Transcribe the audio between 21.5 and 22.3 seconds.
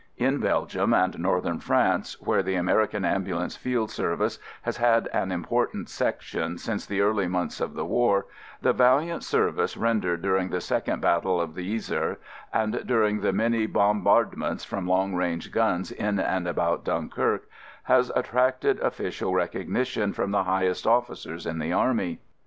the Army.